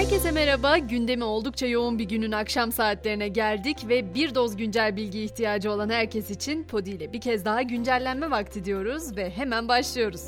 Herkese 0.00 0.30
merhaba. 0.30 0.78
Gündemi 0.78 1.24
oldukça 1.24 1.66
yoğun 1.66 1.98
bir 1.98 2.04
günün 2.04 2.32
akşam 2.32 2.72
saatlerine 2.72 3.28
geldik 3.28 3.78
ve 3.88 4.14
bir 4.14 4.34
doz 4.34 4.56
güncel 4.56 4.96
bilgi 4.96 5.22
ihtiyacı 5.22 5.72
olan 5.72 5.90
herkes 5.90 6.30
için 6.30 6.64
Podi 6.64 6.90
ile 6.90 7.12
bir 7.12 7.20
kez 7.20 7.44
daha 7.44 7.62
güncellenme 7.62 8.30
vakti 8.30 8.64
diyoruz 8.64 9.16
ve 9.16 9.30
hemen 9.30 9.68
başlıyoruz. 9.68 10.22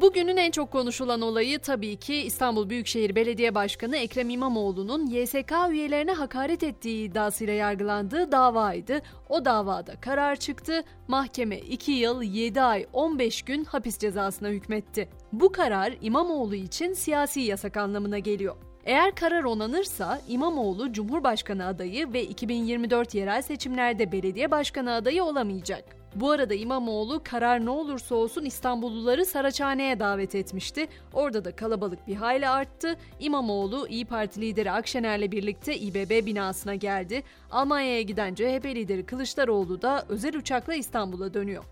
Bugünün 0.00 0.36
en 0.36 0.50
çok 0.50 0.70
konuşulan 0.70 1.20
olayı 1.20 1.58
tabii 1.58 1.96
ki 1.96 2.14
İstanbul 2.14 2.70
Büyükşehir 2.70 3.14
Belediye 3.14 3.54
Başkanı 3.54 3.96
Ekrem 3.96 4.30
İmamoğlu'nun 4.30 5.06
YSK 5.06 5.52
üyelerine 5.70 6.12
hakaret 6.12 6.62
ettiği 6.62 7.08
iddiasıyla 7.08 7.54
yargılandığı 7.54 8.32
davaydı. 8.32 9.02
O 9.28 9.44
davada 9.44 10.00
karar 10.00 10.36
çıktı. 10.36 10.82
Mahkeme 11.08 11.58
2 11.58 11.92
yıl 11.92 12.22
7 12.22 12.62
ay 12.62 12.86
15 12.92 13.42
gün 13.42 13.64
hapis 13.64 13.98
cezasına 13.98 14.48
hükmetti. 14.48 15.08
Bu 15.32 15.52
karar 15.52 15.94
İmamoğlu 16.00 16.54
için 16.54 16.92
siyasi 16.92 17.40
yasak 17.40 17.76
anlamına 17.76 18.18
geliyor. 18.18 18.56
Eğer 18.84 19.14
karar 19.14 19.44
onanırsa 19.44 20.20
İmamoğlu 20.28 20.92
Cumhurbaşkanı 20.92 21.66
adayı 21.66 22.12
ve 22.12 22.22
2024 22.22 23.14
yerel 23.14 23.42
seçimlerde 23.42 24.12
belediye 24.12 24.50
başkanı 24.50 24.94
adayı 24.94 25.24
olamayacak. 25.24 26.05
Bu 26.20 26.30
arada 26.30 26.54
İmamoğlu 26.54 27.20
karar 27.24 27.64
ne 27.64 27.70
olursa 27.70 28.14
olsun 28.14 28.44
İstanbulluları 28.44 29.26
Saraçhane'ye 29.26 30.00
davet 30.00 30.34
etmişti. 30.34 30.88
Orada 31.12 31.44
da 31.44 31.56
kalabalık 31.56 32.06
bir 32.06 32.14
hayli 32.14 32.48
arttı. 32.48 32.96
İmamoğlu 33.20 33.88
İyi 33.88 34.04
Parti 34.04 34.40
lideri 34.40 34.70
Akşener'le 34.70 35.32
birlikte 35.32 35.78
İBB 35.78 36.26
binasına 36.26 36.74
geldi. 36.74 37.22
Almanya'ya 37.50 38.02
giden 38.02 38.34
CHP 38.34 38.64
lideri 38.64 39.06
Kılıçdaroğlu 39.06 39.82
da 39.82 40.04
özel 40.08 40.36
uçakla 40.36 40.74
İstanbul'a 40.74 41.34
dönüyor. 41.34 41.64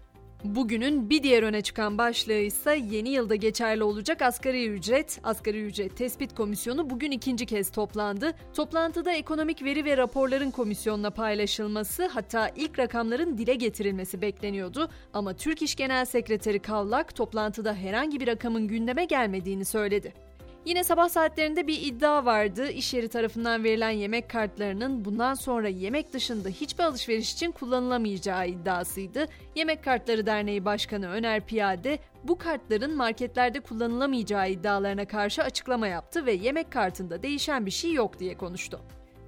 Bugünün 0.45 1.11
bir 1.11 1.23
diğer 1.23 1.43
öne 1.43 1.62
çıkan 1.62 1.98
başlığı 1.98 2.33
ise 2.33 2.77
yeni 2.91 3.09
yılda 3.09 3.35
geçerli 3.35 3.85
olacak 3.85 4.23
asgari 4.23 4.69
ücret. 4.69 5.21
Asgari 5.23 5.62
ücret 5.62 5.97
tespit 5.97 6.35
komisyonu 6.35 6.91
bugün 6.91 7.11
ikinci 7.11 7.47
kez 7.47 7.71
toplandı. 7.71 8.35
Toplantıda 8.55 9.13
ekonomik 9.13 9.63
veri 9.65 9.85
ve 9.85 9.96
raporların 9.96 10.51
komisyonla 10.51 11.10
paylaşılması 11.10 12.07
hatta 12.07 12.49
ilk 12.57 12.79
rakamların 12.79 13.38
dile 13.38 13.55
getirilmesi 13.55 14.21
bekleniyordu. 14.21 14.88
Ama 15.13 15.35
Türk 15.35 15.63
İş 15.63 15.74
Genel 15.74 16.05
Sekreteri 16.05 16.59
Kavlak 16.59 17.15
toplantıda 17.15 17.74
herhangi 17.74 18.21
bir 18.21 18.27
rakamın 18.27 18.68
gündeme 18.68 19.05
gelmediğini 19.05 19.65
söyledi. 19.65 20.24
Yine 20.65 20.84
sabah 20.84 21.09
saatlerinde 21.09 21.66
bir 21.66 21.82
iddia 21.82 22.24
vardı. 22.24 22.70
İş 22.70 22.95
yeri 22.95 23.09
tarafından 23.09 23.65
verilen 23.65 23.90
yemek 23.90 24.30
kartlarının 24.30 25.04
bundan 25.04 25.34
sonra 25.34 25.68
yemek 25.68 26.12
dışında 26.12 26.48
hiçbir 26.48 26.84
alışveriş 26.84 27.32
için 27.32 27.52
kullanılamayacağı 27.52 28.48
iddiasıydı. 28.48 29.26
Yemek 29.54 29.84
Kartları 29.84 30.26
Derneği 30.26 30.65
Başkanı 30.65 31.09
Öner 31.09 31.46
Piyade 31.46 31.98
bu 32.24 32.38
kartların 32.38 32.96
marketlerde 32.96 33.60
kullanılamayacağı 33.60 34.51
iddialarına 34.51 35.04
karşı 35.04 35.43
açıklama 35.43 35.88
yaptı 35.88 36.26
ve 36.26 36.32
yemek 36.32 36.73
kartında 36.73 37.23
değişen 37.23 37.66
bir 37.66 37.71
şey 37.71 37.93
yok 37.93 38.21
diye 38.21 38.37
konuştu. 38.37 38.80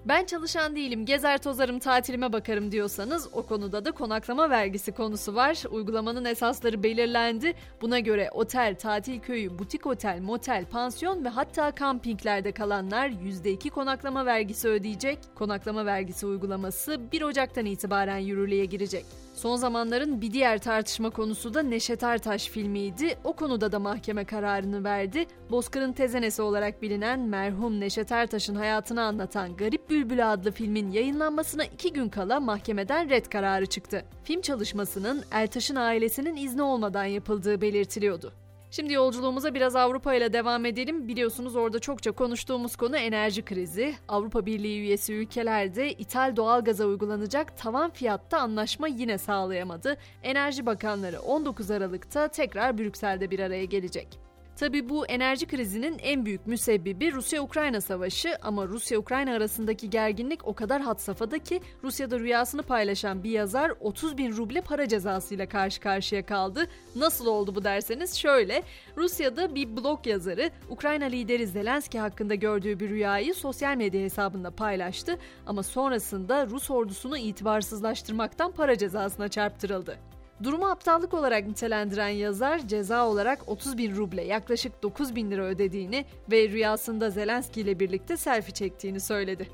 Ben 0.09 0.25
çalışan 0.25 0.77
değilim, 0.77 1.07
gezer 1.07 1.39
tozarım 1.39 1.79
tatilime 1.79 2.33
bakarım 2.33 2.73
diyorsanız 2.73 3.29
o 3.33 3.43
konuda 3.43 3.85
da 3.85 3.93
konaklama 3.93 4.51
vergisi 4.51 4.93
konusu 4.93 5.35
var. 5.35 5.62
Uygulamanın 5.71 6.25
esasları 6.25 6.83
belirlendi. 6.83 7.55
Buna 7.81 7.99
göre 7.99 8.31
otel, 8.33 8.75
tatil 8.75 9.21
köyü, 9.21 9.59
butik 9.59 9.87
otel, 9.87 10.21
motel, 10.21 10.65
pansiyon 10.65 11.25
ve 11.25 11.29
hatta 11.29 11.71
kampinglerde 11.71 12.53
kalanlar 12.53 13.09
%2 13.09 13.71
konaklama 13.71 14.27
vergisi 14.27 14.69
ödeyecek. 14.69 15.19
Konaklama 15.34 15.87
vergisi 15.87 16.27
uygulaması 16.27 17.01
1 17.12 17.23
Ocak'tan 17.23 17.67
itibaren 17.67 18.19
yürürlüğe 18.19 18.65
girecek. 18.65 19.05
Son 19.34 19.57
zamanların 19.57 20.21
bir 20.21 20.33
diğer 20.33 20.59
tartışma 20.59 21.11
konusu 21.11 21.55
da 21.55 21.62
Neşet 21.62 22.03
Ertaş 22.03 22.49
filmiydi. 22.49 23.19
O 23.25 23.33
konuda 23.33 23.73
da 23.73 23.79
mahkeme 23.79 24.25
kararını 24.25 24.84
verdi. 24.84 25.27
Bozkır'ın 25.51 25.93
tezenesi 25.93 26.43
olarak 26.43 26.83
bilinen 26.83 27.21
merhum 27.21 27.81
Neşet 27.81 28.12
Ertaş'ın 28.12 28.55
hayatını 28.55 29.03
anlatan 29.03 29.57
Garip 29.57 29.91
Bülbül 29.97 30.33
adlı 30.33 30.51
filmin 30.51 30.91
yayınlanmasına 30.91 31.65
iki 31.65 31.93
gün 31.93 32.09
kala 32.09 32.41
mahkemeden 32.41 33.11
red 33.11 33.27
kararı 33.27 33.67
çıktı. 33.67 34.05
Film 34.25 34.41
çalışmasının 34.41 35.25
Ertaş'ın 35.31 35.77
ailesinin 35.77 36.37
izni 36.37 36.62
olmadan 36.62 37.05
yapıldığı 37.05 37.61
belirtiliyordu. 37.61 38.33
Şimdi 38.71 38.93
yolculuğumuza 38.93 39.55
biraz 39.55 39.77
Avrupa 39.77 40.15
ile 40.15 40.33
devam 40.33 40.65
edelim. 40.65 41.09
Biliyorsunuz 41.09 41.56
orada 41.56 41.79
çokça 41.79 42.12
konuştuğumuz 42.12 42.77
konu 42.77 42.97
enerji 42.97 43.45
krizi. 43.45 43.95
Avrupa 44.09 44.47
Birliği 44.47 44.81
üyesi 44.81 45.12
ülkelerde 45.12 45.93
ithal 45.93 46.37
doğalgaza 46.37 46.85
uygulanacak 46.87 47.59
tavan 47.59 47.91
fiyatta 47.91 48.39
anlaşma 48.39 48.89
yine 48.89 49.19
sağlayamadı. 49.19 49.97
Enerji 50.23 50.67
Bakanları 50.67 51.21
19 51.21 51.71
Aralık'ta 51.71 52.29
tekrar 52.29 52.79
Brüksel'de 52.79 53.31
bir 53.31 53.39
araya 53.39 53.65
gelecek. 53.65 54.25
Tabi 54.56 54.89
bu 54.89 55.06
enerji 55.06 55.47
krizinin 55.47 55.99
en 55.99 56.27
büyük 56.27 56.47
müsebbibi 56.47 57.12
Rusya-Ukrayna 57.12 57.81
savaşı 57.81 58.39
ama 58.43 58.67
Rusya-Ukrayna 58.67 59.33
arasındaki 59.33 59.91
gerginlik 59.91 60.47
o 60.47 60.55
kadar 60.55 60.83
had 60.83 60.99
safhada 60.99 61.39
ki 61.39 61.61
Rusya'da 61.84 62.19
rüyasını 62.19 62.62
paylaşan 62.62 63.25
bir 63.25 63.31
yazar 63.31 63.72
30 63.81 64.19
bin 64.19 64.37
ruble 64.37 64.61
para 64.61 64.89
cezasıyla 64.89 65.49
karşı 65.49 65.81
karşıya 65.81 66.27
kaldı. 66.27 66.67
Nasıl 66.97 67.27
oldu 67.27 67.55
bu 67.55 67.65
derseniz 67.65 68.17
şöyle, 68.17 68.62
Rusya'da 68.97 69.55
bir 69.55 69.77
blog 69.77 70.06
yazarı 70.06 70.50
Ukrayna 70.71 71.05
lideri 71.05 71.47
Zelenski 71.47 71.99
hakkında 71.99 72.34
gördüğü 72.34 72.81
bir 72.81 72.88
rüyayı 72.88 73.34
sosyal 73.34 73.77
medya 73.77 74.00
hesabında 74.00 74.50
paylaştı 74.50 75.19
ama 75.47 75.62
sonrasında 75.62 76.47
Rus 76.47 76.71
ordusunu 76.71 77.19
itibarsızlaştırmaktan 77.19 78.53
para 78.53 78.78
cezasına 78.78 79.28
çarptırıldı. 79.28 80.16
Durumu 80.43 80.67
aptallık 80.67 81.15
olarak 81.15 81.47
nitelendiren 81.47 82.09
yazar 82.09 82.69
ceza 82.69 83.09
olarak 83.09 83.49
30 83.49 83.79
bin 83.79 83.97
ruble 83.97 84.23
yaklaşık 84.23 84.83
9 84.83 85.15
bin 85.17 85.31
lira 85.31 85.45
ödediğini 85.45 86.05
ve 86.31 86.49
rüyasında 86.49 87.11
Zelenski 87.11 87.61
ile 87.61 87.81
birlikte 87.81 88.17
selfie 88.17 88.55
çektiğini 88.55 89.01
söyledi. 89.01 89.49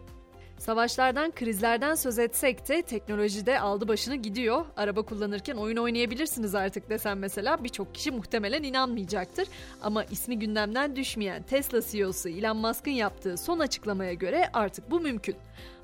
Savaşlardan, 0.63 1.31
krizlerden 1.31 1.95
söz 1.95 2.19
etsek 2.19 2.69
de 2.69 2.83
teknolojide 2.83 3.61
aldı 3.61 3.89
başını 3.89 4.17
gidiyor. 4.17 4.65
Araba 4.77 5.03
kullanırken 5.03 5.57
oyun 5.57 5.77
oynayabilirsiniz 5.77 6.55
artık 6.55 6.91
desem 6.91 7.19
mesela 7.19 7.65
birçok 7.65 7.95
kişi 7.95 8.11
muhtemelen 8.11 8.63
inanmayacaktır. 8.63 9.49
Ama 9.83 10.05
ismi 10.05 10.39
gündemden 10.39 10.97
düşmeyen 10.97 11.43
Tesla 11.43 11.83
CEO'su 11.83 12.29
Elon 12.29 12.57
Musk'ın 12.57 12.91
yaptığı 12.91 13.37
son 13.37 13.59
açıklamaya 13.59 14.13
göre 14.15 14.51
artık 14.53 14.91
bu 14.91 15.01
mümkün. 15.01 15.37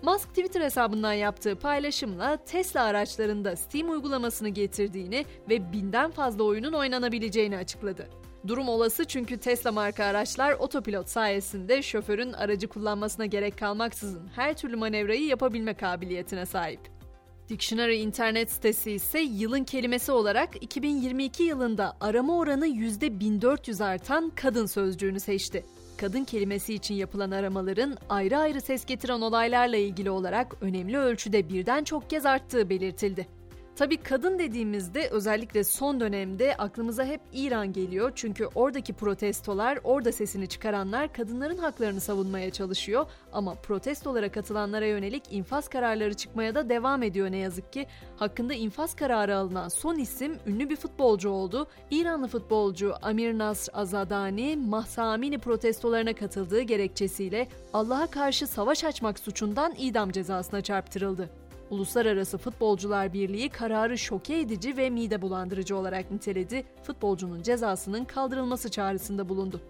Musk 0.03 0.29
Twitter 0.29 0.61
hesabından 0.61 1.13
yaptığı 1.13 1.57
paylaşımla 1.57 2.37
Tesla 2.37 2.83
araçlarında 2.83 3.57
Steam 3.57 3.91
uygulamasını 3.91 4.49
getirdiğini 4.49 5.25
ve 5.51 5.73
binden 5.73 6.11
fazla 6.11 6.45
oyunun 6.45 6.73
oynanabileceğini 6.73 7.57
açıkladı. 7.57 8.09
Durum 8.47 8.69
olası 8.69 9.05
çünkü 9.05 9.39
Tesla 9.39 9.73
marka 9.73 10.05
araçlar 10.05 10.53
otopilot 10.53 11.09
sayesinde 11.09 11.83
şoförün 11.83 12.33
aracı 12.33 12.69
kullanmasına 12.69 13.27
gerek 13.27 13.59
kalmaksızın 13.59 14.29
her 14.35 14.57
türlü 14.57 14.77
manevrayı 14.77 15.27
yapabilme 15.27 15.75
kabiliyetine 15.75 16.47
sahip. 16.47 16.81
Dictionary 17.49 18.03
internet 18.03 18.51
sitesi 18.51 18.93
ise 18.93 19.21
yılın 19.21 19.65
kelimesi 19.65 20.13
olarak 20.13 20.63
2022 20.63 21.43
yılında 21.43 21.97
arama 22.01 22.39
oranı 22.39 22.67
%1400 22.67 23.85
artan 23.85 24.33
kadın 24.35 24.67
sözcüğünü 24.67 25.21
seçti. 25.21 25.65
Kadın 25.97 26.25
kelimesi 26.25 26.75
için 26.75 26.95
yapılan 26.95 27.31
aramaların 27.31 27.97
ayrı 28.09 28.39
ayrı 28.39 28.61
ses 28.61 28.85
getiren 28.85 29.21
olaylarla 29.21 29.77
ilgili 29.77 30.11
olarak 30.11 30.55
önemli 30.61 30.99
ölçüde 30.99 31.49
birden 31.49 31.85
çok 31.85 32.11
kez 32.11 32.27
arttığı 32.27 32.71
belirtildi. 32.71 33.38
Tabii 33.79 33.97
kadın 33.97 34.39
dediğimizde 34.39 35.09
özellikle 35.09 35.65
son 35.65 36.01
dönemde 36.01 36.57
aklımıza 36.57 37.05
hep 37.05 37.21
İran 37.33 37.73
geliyor. 37.73 38.13
Çünkü 38.15 38.47
oradaki 38.55 38.93
protestolar, 38.93 39.79
orada 39.85 40.13
sesini 40.13 40.49
çıkaranlar 40.49 41.13
kadınların 41.13 41.57
haklarını 41.59 42.01
savunmaya 42.01 42.51
çalışıyor. 42.51 43.07
Ama 43.33 43.55
protestolara 43.55 44.33
katılanlara 44.33 44.87
yönelik 44.87 45.23
infaz 45.31 45.69
kararları 45.69 46.15
çıkmaya 46.15 46.55
da 46.55 46.69
devam 46.69 47.03
ediyor 47.03 47.31
ne 47.33 47.37
yazık 47.37 47.73
ki. 47.73 47.87
Hakkında 48.17 48.55
infaz 48.55 48.97
kararı 48.97 49.37
alınan 49.37 49.69
son 49.69 49.99
isim 49.99 50.37
ünlü 50.47 50.71
bir 50.71 50.77
futbolcu 50.77 51.31
oldu. 51.31 51.67
İranlı 51.91 52.29
futbolcu 52.29 52.95
Amir 53.03 53.39
Nasr 53.39 53.71
Azadani, 53.75 54.57
Mahsa 54.57 55.03
Amini 55.03 55.39
protestolarına 55.39 56.15
katıldığı 56.15 56.61
gerekçesiyle 56.61 57.49
Allah'a 57.73 58.07
karşı 58.07 58.47
savaş 58.47 58.85
açmak 58.85 59.19
suçundan 59.19 59.75
idam 59.79 60.11
cezasına 60.11 60.61
çarptırıldı. 60.61 61.31
Uluslararası 61.71 62.39
Futbolcular 62.39 63.13
Birliği 63.13 63.49
kararı 63.49 63.99
şoke 63.99 64.39
edici 64.39 64.77
ve 64.77 64.91
mide 64.91 65.23
bulandırıcı 65.23 65.77
olarak 65.77 66.11
niteledi. 66.11 66.65
Futbolcunun 66.83 67.43
cezasının 67.43 68.05
kaldırılması 68.05 68.71
çağrısında 68.71 69.29
bulundu. 69.29 69.61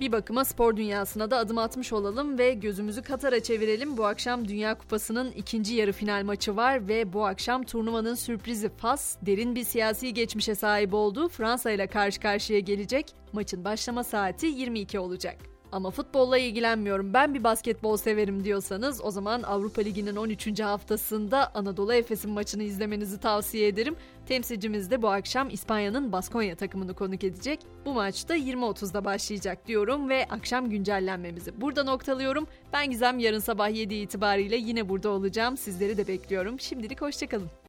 Bir 0.00 0.12
bakıma 0.12 0.44
spor 0.44 0.76
dünyasına 0.76 1.30
da 1.30 1.36
adım 1.36 1.58
atmış 1.58 1.92
olalım 1.92 2.38
ve 2.38 2.54
gözümüzü 2.54 3.02
Katar'a 3.02 3.40
çevirelim. 3.40 3.96
Bu 3.96 4.06
akşam 4.06 4.48
Dünya 4.48 4.78
Kupası'nın 4.78 5.30
ikinci 5.30 5.74
yarı 5.74 5.92
final 5.92 6.24
maçı 6.24 6.56
var 6.56 6.88
ve 6.88 7.12
bu 7.12 7.26
akşam 7.26 7.62
turnuvanın 7.62 8.14
sürprizi 8.14 8.68
Fas 8.68 9.16
derin 9.22 9.54
bir 9.54 9.64
siyasi 9.64 10.14
geçmişe 10.14 10.54
sahip 10.54 10.94
olduğu 10.94 11.28
Fransa 11.28 11.70
ile 11.70 11.86
karşı 11.86 12.20
karşıya 12.20 12.58
gelecek. 12.58 13.14
Maçın 13.32 13.64
başlama 13.64 14.04
saati 14.04 14.46
22 14.46 14.98
olacak. 14.98 15.57
Ama 15.72 15.90
futbolla 15.90 16.38
ilgilenmiyorum 16.38 17.14
ben 17.14 17.34
bir 17.34 17.44
basketbol 17.44 17.96
severim 17.96 18.44
diyorsanız 18.44 19.04
o 19.04 19.10
zaman 19.10 19.42
Avrupa 19.42 19.82
Ligi'nin 19.82 20.16
13. 20.16 20.60
haftasında 20.60 21.54
Anadolu 21.54 21.94
Efes'in 21.94 22.30
maçını 22.30 22.62
izlemenizi 22.62 23.20
tavsiye 23.20 23.68
ederim. 23.68 23.96
Temsilcimiz 24.26 24.90
de 24.90 25.02
bu 25.02 25.08
akşam 25.08 25.50
İspanya'nın 25.50 26.12
Baskonya 26.12 26.56
takımını 26.56 26.94
konuk 26.94 27.24
edecek. 27.24 27.60
Bu 27.84 27.94
maçta 27.94 28.36
20.30'da 28.36 29.04
başlayacak 29.04 29.66
diyorum 29.66 30.08
ve 30.08 30.26
akşam 30.30 30.70
güncellenmemizi 30.70 31.60
burada 31.60 31.84
noktalıyorum. 31.84 32.46
Ben 32.72 32.90
Gizem 32.90 33.18
yarın 33.18 33.38
sabah 33.38 33.74
7 33.74 33.94
itibariyle 33.94 34.56
yine 34.56 34.88
burada 34.88 35.08
olacağım. 35.08 35.56
Sizleri 35.56 35.96
de 35.96 36.08
bekliyorum. 36.08 36.60
Şimdilik 36.60 37.02
hoşçakalın. 37.02 37.58